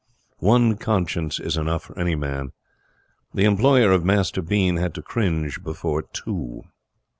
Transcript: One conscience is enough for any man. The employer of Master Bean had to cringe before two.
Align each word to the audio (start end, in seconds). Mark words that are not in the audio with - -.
One 0.39 0.77
conscience 0.77 1.39
is 1.39 1.55
enough 1.57 1.83
for 1.83 1.99
any 1.99 2.15
man. 2.15 2.53
The 3.35 3.43
employer 3.43 3.91
of 3.91 4.03
Master 4.03 4.41
Bean 4.41 4.77
had 4.77 4.95
to 4.95 5.03
cringe 5.03 5.61
before 5.61 6.01
two. 6.01 6.63